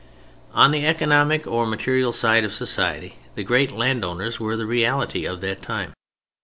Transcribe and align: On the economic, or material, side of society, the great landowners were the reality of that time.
On 0.55 0.71
the 0.71 0.83
economic, 0.87 1.45
or 1.45 1.67
material, 1.67 2.11
side 2.11 2.43
of 2.43 2.51
society, 2.55 3.17
the 3.35 3.43
great 3.43 3.71
landowners 3.71 4.39
were 4.39 4.57
the 4.57 4.65
reality 4.65 5.25
of 5.27 5.41
that 5.41 5.61
time. 5.61 5.93